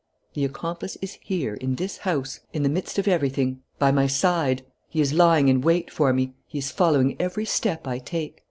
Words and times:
"The 0.33 0.43
accomplice 0.45 0.97
is 0.99 1.19
here, 1.21 1.53
in 1.53 1.75
this 1.75 1.97
house, 1.97 2.39
in 2.53 2.63
the 2.63 2.69
midst 2.69 2.97
of 2.97 3.07
everything, 3.07 3.61
by 3.77 3.91
my 3.91 4.07
side. 4.07 4.65
He 4.89 4.99
is 4.99 5.13
lying 5.13 5.47
in 5.47 5.61
wait 5.61 5.91
for 5.91 6.11
me. 6.11 6.33
He 6.47 6.57
is 6.57 6.71
following 6.71 7.15
every 7.19 7.45
step 7.45 7.85
I 7.87 7.99
take. 7.99 8.39